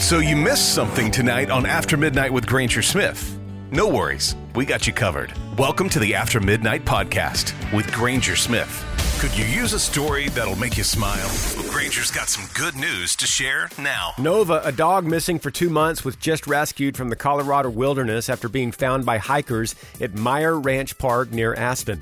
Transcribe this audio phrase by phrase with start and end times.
[0.00, 3.38] So you missed something tonight on After Midnight with Granger Smith.
[3.70, 5.32] No worries, we got you covered.
[5.56, 8.84] Welcome to the After Midnight podcast with Granger Smith.
[9.20, 11.28] Could you use a story that'll make you smile?
[11.54, 14.14] Well, Granger's got some good news to share now.
[14.18, 18.48] Nova, a dog missing for two months, was just rescued from the Colorado wilderness after
[18.48, 22.00] being found by hikers at Meyer Ranch Park near Aspen.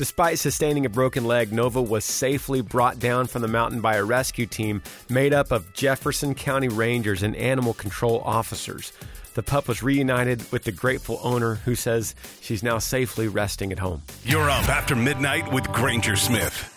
[0.00, 4.02] Despite sustaining a broken leg, Nova was safely brought down from the mountain by a
[4.02, 8.94] rescue team made up of Jefferson County Rangers and animal control officers.
[9.34, 13.78] The pup was reunited with the grateful owner who says she's now safely resting at
[13.78, 14.00] home.
[14.24, 16.74] You're up after midnight with Granger Smith.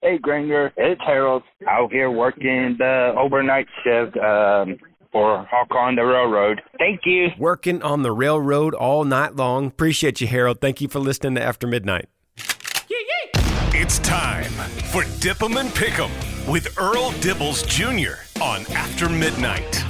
[0.00, 4.16] Hey, Granger, it's Harold out here working the overnight shift.
[4.16, 4.78] Um,
[5.12, 6.62] for Hawk on the Railroad.
[6.78, 7.28] Thank you.
[7.38, 9.66] Working on the railroad all night long.
[9.66, 10.60] Appreciate you, Harold.
[10.60, 12.08] Thank you for listening to After Midnight.
[13.72, 14.50] It's time
[14.92, 16.10] for Dip 'em and Pick 'em
[16.46, 18.42] with Earl Dibbles Jr.
[18.42, 19.84] on After Midnight.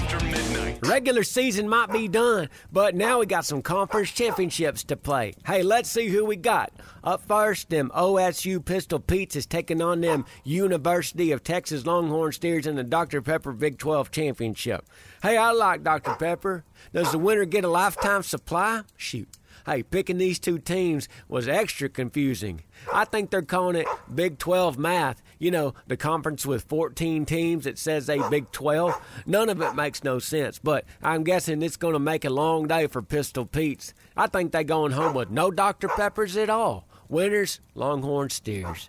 [0.83, 5.35] Regular season might be done, but now we got some conference championships to play.
[5.45, 6.73] Hey, let's see who we got.
[7.05, 12.67] Up first, them OSU Pistol Petes is taking on them University of Texas Longhorn Steers
[12.67, 13.21] in the Dr.
[13.21, 14.87] Pepper Big 12 Championship.
[15.23, 16.15] Hey, I like Dr.
[16.15, 16.65] Pepper.
[16.95, 18.83] Does the winner get a lifetime supply?
[18.97, 19.29] Shoot.
[19.67, 22.63] Hey, picking these two teams was extra confusing.
[22.93, 25.23] I think they're calling it Big 12 math.
[25.41, 28.95] You know, the conference with 14 teams that says they Big 12.
[29.25, 32.69] None of it makes no sense, but I'm guessing it's going to make a long
[32.69, 33.95] day for Pistol Pete's.
[34.19, 35.89] I think they're going home with no Dr.
[35.89, 36.87] Peppers at all.
[37.09, 38.87] Winners, Longhorn Steers.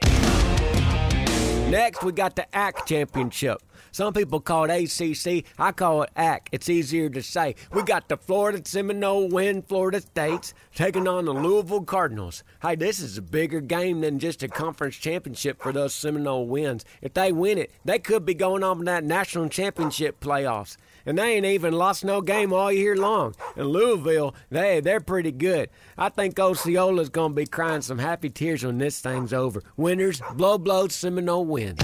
[1.71, 3.61] Next, we got the ACK Championship.
[3.91, 5.45] Some people call it ACC.
[5.59, 6.47] I call it ACK.
[6.51, 7.55] It's easier to say.
[7.73, 12.43] We got the Florida Seminole Win Florida States taking on the Louisville Cardinals.
[12.61, 16.85] Hey, this is a bigger game than just a conference championship for those Seminole wins.
[17.01, 20.77] If they win it, they could be going on to that national championship playoffs.
[21.05, 23.35] And they ain't even lost no game all year long.
[23.55, 25.69] And Louisville, they they're pretty good.
[25.97, 29.61] I think Osceola's gonna be crying some happy tears when this thing's over.
[29.75, 31.79] Winners, blow blow Seminole wins.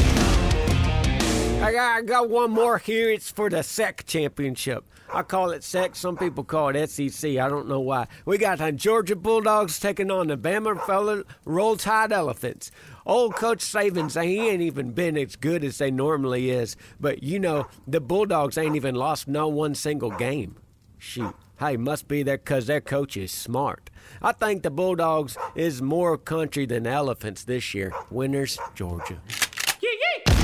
[1.59, 3.09] I got, I got one more here.
[3.09, 4.85] It's for the SEC championship.
[5.11, 5.95] I call it SEC.
[5.95, 7.31] Some people call it SEC.
[7.37, 8.07] I don't know why.
[8.25, 12.69] We got the Georgia Bulldogs taking on the Bama fella Roll Tide Elephants.
[13.07, 16.75] Old Coach Savins, he ain't even been as good as they normally is.
[16.99, 20.57] But you know, the Bulldogs ain't even lost no one single game.
[20.99, 21.35] Shoot.
[21.59, 23.89] Hey, must be there because their coach is smart.
[24.21, 27.93] I think the Bulldogs is more country than elephants this year.
[28.11, 29.19] Winners, Georgia.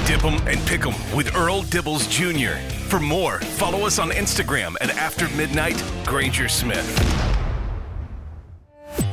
[0.06, 2.60] Dip 'em and Pick 'em with Earl Dibbles Jr.
[2.90, 6.84] For more, follow us on Instagram at After Midnight Granger Smith.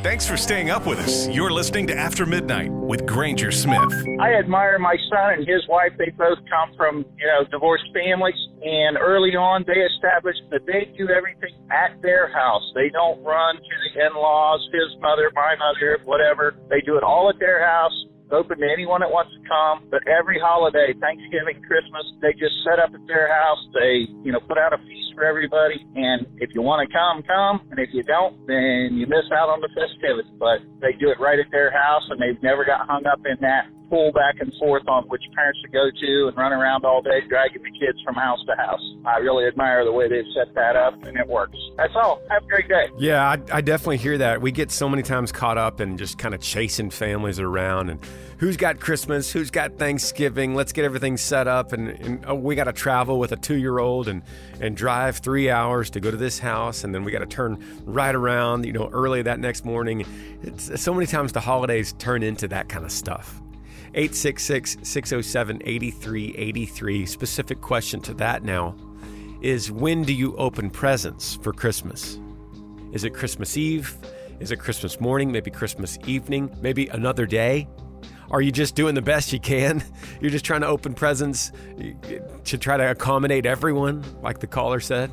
[0.02, 1.28] Thanks for staying up with us.
[1.28, 3.92] You're listening to After Midnight with Granger Smith.
[4.18, 5.92] I admire my son and his wife.
[5.96, 8.34] They both come from, you know, divorced families.
[8.64, 12.64] And early on, they established that they do everything at their house.
[12.74, 16.56] They don't run to the in-laws, his mother, my mother, whatever.
[16.68, 19.86] They do it all at their house open to anyone that wants to come.
[19.90, 23.60] But every holiday, Thanksgiving, Christmas, they just set up at their house.
[23.74, 25.82] They, you know, put out a feast for everybody.
[25.94, 27.66] And if you want to come, come.
[27.70, 30.30] And if you don't, then you miss out on the festivities.
[30.38, 33.36] But they do it right at their house, and they've never got hung up in
[33.42, 37.02] that pull back and forth on which parents to go to and run around all
[37.02, 38.80] day dragging the kids from house to house.
[39.04, 41.58] I really admire the way they've set that up, and it works.
[41.76, 42.22] That's all.
[42.30, 42.88] Have a great day.
[42.98, 44.40] Yeah, I, I definitely hear that.
[44.40, 48.00] We get so many times caught up in just kind of chasing families around and
[48.38, 50.54] who's got Christmas, who's got Thanksgiving.
[50.54, 54.08] Let's get everything set up, and, and oh, we got to travel with a two-year-old
[54.08, 54.22] and
[54.60, 57.62] and drive three hours to go to this house, and then we got to turn
[57.84, 60.04] right around, you know, early that next morning.
[60.42, 63.40] It's, so many times the holidays turn into that kind of stuff.
[63.94, 67.06] 866 607 8383.
[67.06, 68.76] Specific question to that now
[69.42, 72.18] is when do you open presents for Christmas?
[72.92, 73.96] Is it Christmas Eve?
[74.38, 75.32] Is it Christmas morning?
[75.32, 76.54] Maybe Christmas evening?
[76.60, 77.68] Maybe another day?
[78.30, 79.82] Are you just doing the best you can?
[80.20, 81.50] You're just trying to open presents
[82.44, 85.10] to try to accommodate everyone, like the caller said?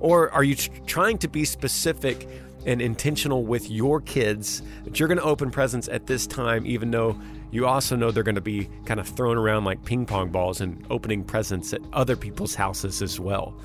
[0.00, 2.28] Or are you trying to be specific
[2.66, 6.90] and intentional with your kids that you're going to open presents at this time, even
[6.90, 7.18] though
[7.52, 10.60] you also know they're going to be kind of thrown around like ping pong balls
[10.60, 13.58] and opening presents at other people's houses as well?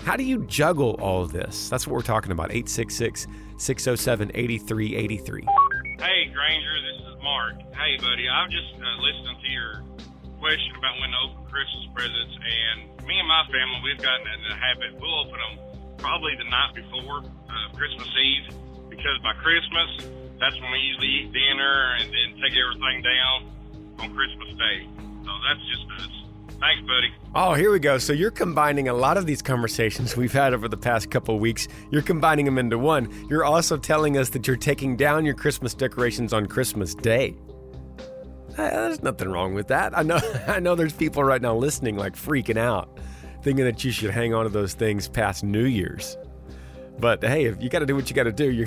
[0.00, 1.68] How do you juggle all of this?
[1.68, 2.50] That's what we're talking about.
[2.50, 3.26] 866
[3.58, 5.46] 607 8383.
[5.98, 7.56] Hey, Granger, this is Mark.
[7.74, 9.82] Hey, buddy, I was just uh, listening to your
[10.38, 14.40] question about when to open Christmas presents, and me and my family, we've gotten in
[14.48, 18.54] the habit, we'll open them probably the night before uh, Christmas Eve,
[18.90, 20.08] because by Christmas,
[20.40, 23.50] that's when we usually eat dinner and then take everything down
[23.98, 24.88] on Christmas Day.
[25.24, 26.26] So that's just us.
[26.60, 27.12] Thanks, buddy.
[27.34, 27.98] Oh, here we go.
[27.98, 31.68] So you're combining a lot of these conversations we've had over the past couple weeks.
[31.90, 33.12] You're combining them into one.
[33.28, 37.36] You're also telling us that you're taking down your Christmas decorations on Christmas Day.
[38.56, 39.96] Uh, there's nothing wrong with that.
[39.96, 40.18] I know.
[40.46, 40.74] I know.
[40.74, 42.98] There's people right now listening, like freaking out,
[43.46, 46.16] thinking that you should hang on to those things past New Year's.
[46.98, 48.66] But hey, if you got to do what you got to do, you're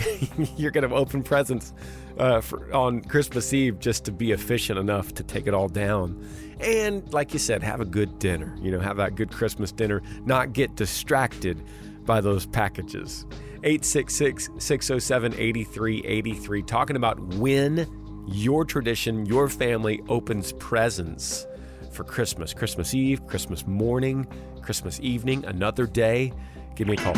[0.55, 1.73] you're to open presents
[2.17, 6.25] uh, for, on Christmas Eve just to be efficient enough to take it all down.
[6.61, 8.55] And like you said, have a good dinner.
[8.61, 10.01] You know, have that good Christmas dinner.
[10.23, 11.61] Not get distracted
[12.05, 13.25] by those packages.
[13.65, 16.61] 866 607 8383.
[16.61, 17.85] Talking about when
[18.29, 21.45] your tradition, your family opens presents
[21.91, 22.53] for Christmas.
[22.53, 24.27] Christmas Eve, Christmas morning,
[24.61, 26.33] Christmas evening, another day.
[26.75, 27.15] Give me a call.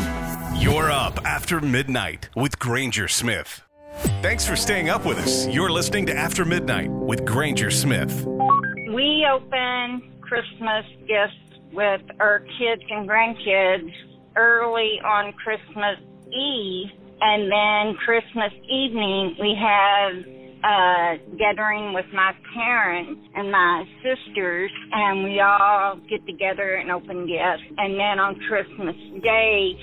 [0.60, 3.62] You're up after midnight with Granger Smith.
[4.22, 5.46] Thanks for staying up with us.
[5.48, 8.24] You're listening to After Midnight with Granger Smith.
[8.94, 13.92] We open Christmas gifts with our kids and grandkids
[14.36, 15.98] early on Christmas
[16.32, 16.90] Eve,
[17.20, 20.24] and then Christmas evening we have
[20.64, 27.26] a gathering with my parents and my sisters, and we all get together and open
[27.26, 27.64] gifts.
[27.78, 29.76] And then on Christmas Day,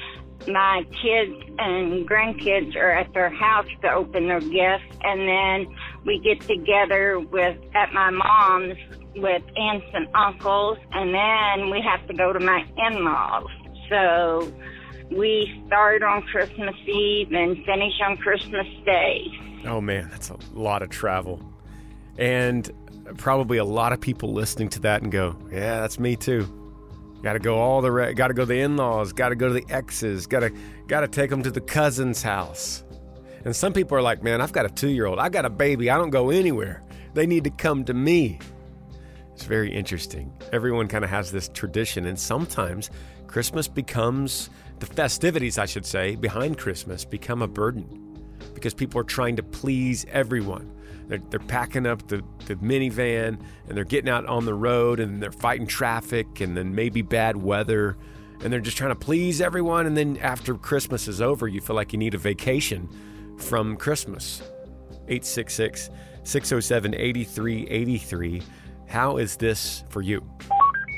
[0.47, 6.19] my kids and grandkids are at their house to open their gifts, and then we
[6.19, 8.77] get together with at my mom's
[9.15, 13.47] with aunts and uncles, and then we have to go to my in-laws.
[13.89, 14.53] So
[15.11, 19.25] we start on Christmas Eve and finish on Christmas Day.
[19.65, 21.41] Oh man, that's a lot of travel,
[22.17, 22.69] and
[23.17, 26.47] probably a lot of people listening to that and go, "Yeah, that's me too."
[27.21, 29.49] Got to go all the re- got to go to the in-laws, got to go
[29.49, 30.51] to the exes, got to
[30.87, 32.83] got to take them to the cousin's house.
[33.43, 35.19] And some people are like, "Man, I've got a 2-year-old.
[35.19, 35.89] I got a baby.
[35.89, 36.81] I don't go anywhere.
[37.13, 38.39] They need to come to me."
[39.33, 40.33] It's very interesting.
[40.51, 42.89] Everyone kind of has this tradition and sometimes
[43.27, 44.49] Christmas becomes
[44.79, 48.08] the festivities, I should say, behind Christmas become a burden
[48.59, 50.71] because people are trying to please everyone.
[51.07, 55.21] They're, they're packing up the, the minivan and they're getting out on the road and
[55.21, 57.97] they're fighting traffic and then maybe bad weather
[58.41, 59.85] and they're just trying to please everyone.
[59.85, 62.87] And then after Christmas is over, you feel like you need a vacation
[63.37, 64.41] from Christmas.
[65.07, 65.89] 866
[66.23, 68.41] 607 8383.
[68.87, 70.23] How is this for you?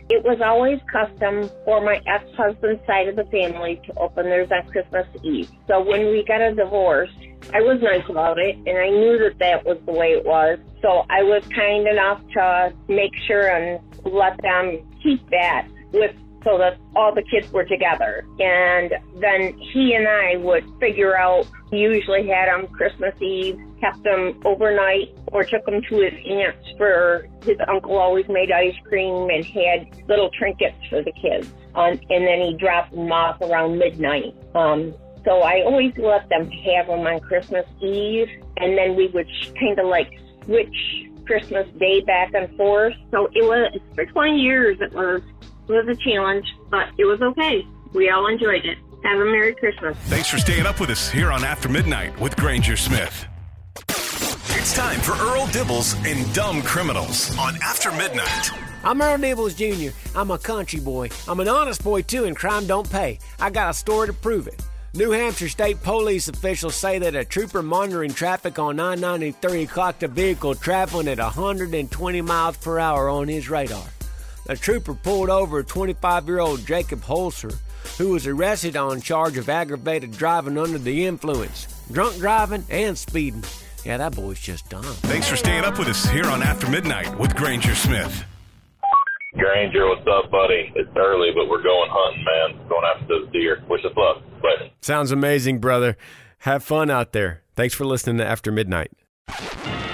[0.10, 4.70] It was always custom for my ex-husband's side of the family to open theirs on
[4.70, 5.50] Christmas Eve.
[5.68, 7.10] So when we got a divorce,
[7.54, 10.60] I was nice about it, and I knew that that was the way it was.
[10.82, 16.58] So I was kind enough to make sure and let them keep that with so
[16.58, 18.26] that all the kids were together.
[18.40, 24.40] And then he and I would figure out, usually had them Christmas Eve, kept them
[24.46, 29.46] overnight, or took them to his aunt's for his uncle always made ice cream and
[29.46, 31.52] had little trinkets for the kids.
[31.76, 34.36] Um, and then he dropped them off around midnight.
[34.56, 39.28] Um, so I always let them have them on Christmas Eve, and then we would
[39.60, 40.10] kind of like
[40.46, 40.76] switch
[41.26, 42.94] Christmas Day back and forth.
[43.12, 44.78] So it was for 20 years.
[44.82, 45.22] It was
[45.68, 47.66] it was a challenge, but it was okay.
[47.94, 48.78] We all enjoyed it.
[49.04, 49.98] Have a Merry Christmas.
[50.06, 53.26] Thanks for staying up with us here on After Midnight with Granger Smith.
[53.88, 58.52] It's time for Earl Dibbles and Dumb Criminals on After Midnight.
[58.84, 59.96] I'm Earl Dibbles Jr.
[60.18, 61.10] I'm a country boy.
[61.28, 63.20] I'm an honest boy too, and crime don't pay.
[63.40, 64.62] I got a story to prove it.
[64.94, 70.10] New Hampshire State Police officials say that a trooper monitoring traffic on I-93 clocked a
[70.10, 73.86] vehicle traveling at 120 miles per hour on his radar.
[74.48, 77.56] The trooper pulled over a 25 year old Jacob Holzer,
[77.98, 83.46] who was arrested on charge of aggravated driving under the influence, drunk driving, and speeding.
[83.86, 84.84] Yeah, that boy's just dumb.
[84.84, 88.26] Thanks for staying up with us here on After Midnight with Granger Smith.
[89.52, 90.72] Granger, what's up, buddy?
[90.76, 92.70] It's early, but we're going hunting, man.
[92.70, 93.62] Going after those deer.
[93.70, 94.24] Wish us luck.
[94.42, 94.72] Later.
[94.80, 95.98] Sounds amazing, brother.
[96.40, 97.44] Have fun out there.
[97.54, 98.92] Thanks for listening to After Midnight.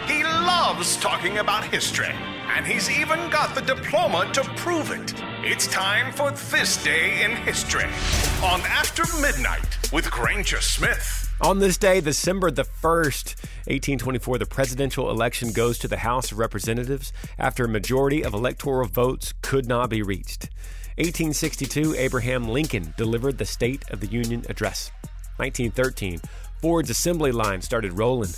[0.05, 2.13] He loves talking about history,
[2.55, 5.15] and he's even got the diploma to prove it.
[5.41, 7.85] It's time for This Day in History
[8.43, 11.26] on After Midnight with Granger Smith.
[11.39, 13.35] On this day, December the 1st,
[13.67, 18.87] 1824, the presidential election goes to the House of Representatives after a majority of electoral
[18.87, 20.49] votes could not be reached.
[20.97, 24.89] 1862, Abraham Lincoln delivered the State of the Union address.
[25.37, 26.19] 1913,
[26.59, 28.31] Ford's assembly line started rolling.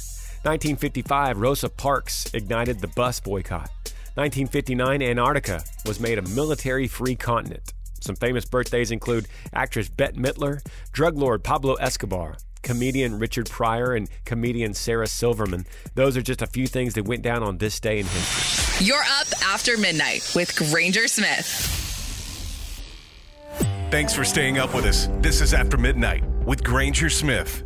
[0.44, 3.70] 1955, Rosa Parks ignited the bus boycott.
[4.16, 7.72] 1959, Antarctica was made a military free continent.
[8.02, 14.10] Some famous birthdays include actress Bette Midler, drug lord Pablo Escobar, comedian Richard Pryor, and
[14.26, 15.66] comedian Sarah Silverman.
[15.96, 18.86] Those are just a few things that went down on this day in history.
[18.86, 21.76] You're up after midnight with Granger Smith.
[23.92, 25.10] Thanks for staying up with us.
[25.20, 27.64] This is After Midnight with Granger Smith.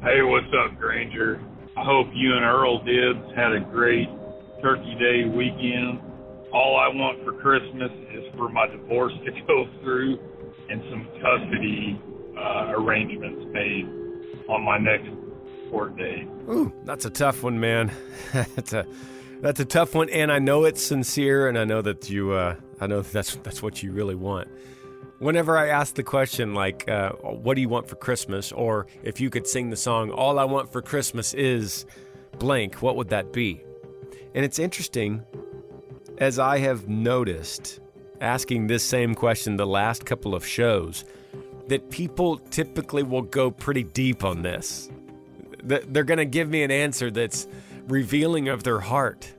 [0.00, 1.40] Hey, what's up, Granger?
[1.76, 4.08] I hope you and Earl Dibbs had a great
[4.62, 6.00] Turkey Day weekend.
[6.52, 10.18] All I want for Christmas is for my divorce to go through
[10.68, 12.00] and some custody
[12.38, 13.99] uh, arrangements made
[14.50, 15.08] on my next
[15.70, 16.26] court day.
[16.48, 17.92] Ooh, that's a tough one, man.
[18.32, 18.86] that's a
[19.40, 22.56] that's a tough one, and I know it's sincere, and I know that you, uh,
[22.80, 24.48] I know that's that's what you really want.
[25.18, 29.20] Whenever I ask the question like, uh, "What do you want for Christmas?" or if
[29.20, 31.86] you could sing the song "All I Want for Christmas is
[32.38, 33.62] blank," what would that be?
[34.34, 35.22] And it's interesting,
[36.18, 37.80] as I have noticed,
[38.20, 41.04] asking this same question the last couple of shows,
[41.70, 44.90] that people typically will go pretty deep on this.
[45.62, 47.46] They're going to give me an answer that's
[47.86, 49.32] revealing of their heart.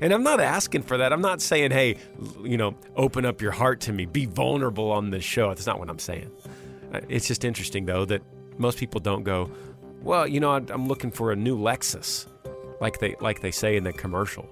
[0.00, 1.12] And I'm not asking for that.
[1.12, 1.96] I'm not saying, hey,
[2.44, 5.48] you know, open up your heart to me, be vulnerable on this show.
[5.48, 6.30] That's not what I'm saying.
[6.94, 8.22] Uh, It's just interesting, though, that
[8.58, 9.50] most people don't go,
[10.02, 12.26] well, you know, I'm looking for a new Lexus,
[12.80, 14.48] like they like they say in the commercial.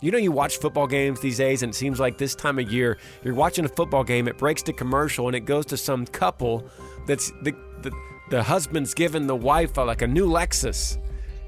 [0.00, 2.70] You know, you watch football games these days, and it seems like this time of
[2.70, 6.06] year, you're watching a football game, it breaks to commercial, and it goes to some
[6.06, 6.64] couple
[7.06, 7.52] that's the,
[7.82, 7.90] the,
[8.30, 10.98] the husband's giving the wife a, like a new Lexus,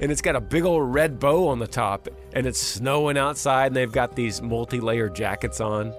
[0.00, 3.68] and it's got a big old red bow on the top, and it's snowing outside,
[3.68, 5.94] and they've got these multi layer jackets on,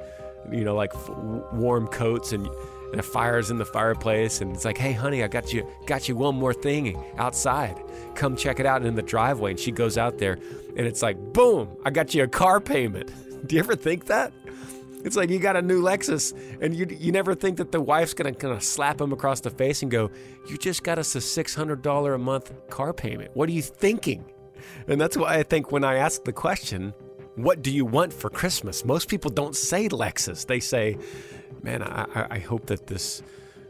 [0.52, 0.92] you know, like
[1.54, 2.50] warm coats, and,
[2.92, 6.08] and a fire's in the fireplace, and it's like, hey, honey, I got you, got
[6.10, 7.82] you one more thing outside.
[8.16, 9.52] Come check it out in the driveway.
[9.52, 10.38] And she goes out there,
[10.76, 13.12] and it's like, boom, I got you a car payment.
[13.48, 14.34] Do you ever think that?
[15.04, 18.14] It's like you got a new Lexus, and you you never think that the wife's
[18.14, 20.12] gonna kind of slap him across the face and go,
[20.48, 23.32] "You just got us a six hundred dollar a month car payment.
[23.34, 24.24] What are you thinking?"
[24.88, 26.94] And that's why I think when I ask the question,
[27.36, 30.46] "What do you want for Christmas?" Most people don't say Lexus.
[30.46, 30.98] They say,
[31.64, 33.22] "Man, I, I- hope that this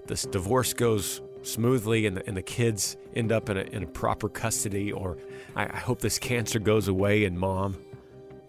[0.08, 3.88] this divorce goes smoothly and the, and the kids end up in a, in a
[3.88, 5.18] proper custody, or
[5.56, 7.78] I, I hope this cancer goes away and mom."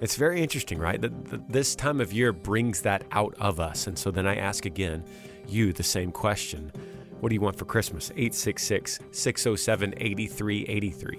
[0.00, 1.00] It's very interesting, right?
[1.00, 3.86] That this time of year brings that out of us.
[3.86, 5.04] And so then I ask again,
[5.46, 6.72] you the same question.
[7.20, 8.10] What do you want for Christmas?
[8.16, 11.16] 866 607 8383.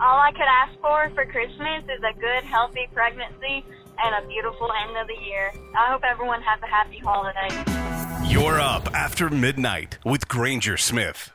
[0.00, 3.66] All I could ask for for Christmas is a good, healthy pregnancy
[3.98, 5.52] and a beautiful end of the year.
[5.76, 8.30] I hope everyone has a happy holiday.
[8.30, 11.30] You're up after midnight with Granger Smith.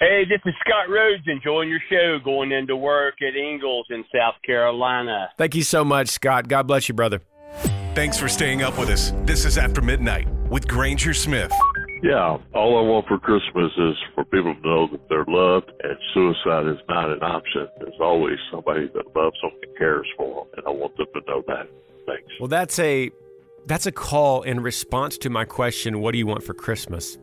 [0.00, 4.34] Hey, this is Scott Rhodes enjoying your show going into work at Ingalls in South
[4.44, 5.30] Carolina.
[5.38, 6.48] Thank you so much, Scott.
[6.48, 7.20] God bless you, brother.
[7.94, 9.12] Thanks for staying up with us.
[9.24, 11.52] This is After Midnight with Granger Smith.
[12.04, 15.96] Yeah, all I want for Christmas is for people to know that they're loved and
[16.12, 17.66] suicide is not an option.
[17.78, 21.20] There's always somebody that loves them and cares for them, and I want them to
[21.26, 21.66] know that.
[22.04, 22.30] Thanks.
[22.38, 23.10] Well, that's a
[23.64, 27.16] that's a call in response to my question, what do you want for Christmas?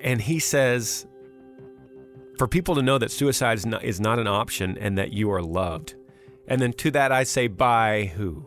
[0.00, 1.06] And he says
[2.38, 5.30] for people to know that suicide is not, is not an option and that you
[5.30, 5.94] are loved.
[6.48, 8.46] And then to that I say by who?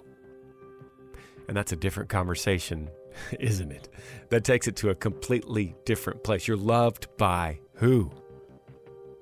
[1.47, 2.89] And that's a different conversation,
[3.39, 3.89] isn't it?
[4.29, 6.47] That takes it to a completely different place.
[6.47, 8.11] You're loved by who?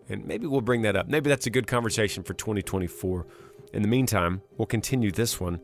[0.10, 1.08] And maybe we'll bring that up.
[1.08, 3.26] Maybe that's a good conversation for 2024.
[3.74, 5.60] In the meantime, we'll continue this one.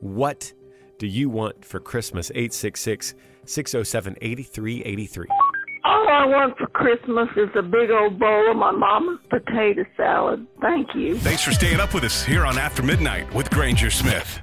[0.00, 0.52] What
[0.98, 2.30] do you want for Christmas?
[2.30, 5.26] 866 607 8383.
[5.84, 10.46] All I want for Christmas is a big old bowl of my mama's potato salad.
[10.60, 11.18] Thank you.
[11.18, 14.40] Thanks for staying up with us here on After Midnight with Granger Smith.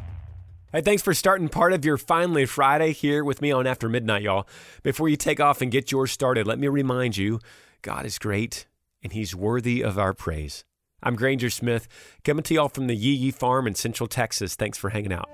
[0.72, 4.22] Hey, thanks for starting part of your Finally Friday here with me on After Midnight,
[4.22, 4.48] y'all.
[4.84, 7.40] Before you take off and get yours started, let me remind you
[7.82, 8.68] God is great
[9.02, 10.66] and He's worthy of our praise.
[11.02, 11.88] I'm Granger Smith,
[12.24, 14.56] coming to y'all from the Yee Yee Farm in Central Texas.
[14.56, 15.30] Thanks for hanging out.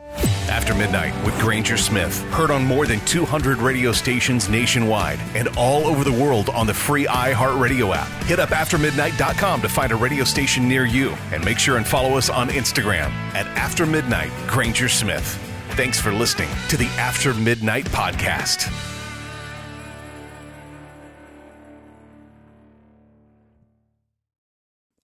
[0.50, 5.86] After Midnight with Granger Smith, heard on more than 200 radio stations nationwide and all
[5.88, 8.08] over the world on the free iHeartRadio app.
[8.24, 12.18] Hit up aftermidnight.com to find a radio station near you and make sure and follow
[12.18, 15.40] us on Instagram at After Midnight Granger Smith.
[15.72, 18.95] Thanks for listening to the After Midnight podcast.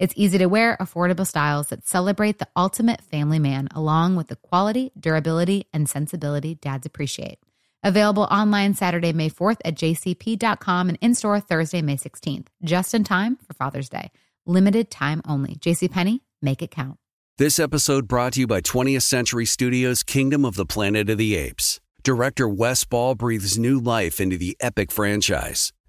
[0.00, 4.36] It's easy to wear, affordable styles that celebrate the ultimate family man, along with the
[4.36, 7.38] quality, durability, and sensibility dads appreciate.
[7.82, 13.04] Available online Saturday, May 4th at jcp.com and in store Thursday, May 16th, just in
[13.04, 14.10] time for Father's Day.
[14.46, 15.56] Limited time only.
[15.56, 16.96] JCPenney, make it count.
[17.36, 21.36] This episode brought to you by 20th Century Studios' Kingdom of the Planet of the
[21.36, 21.78] Apes.
[22.02, 25.74] Director Wes Ball breathes new life into the epic franchise.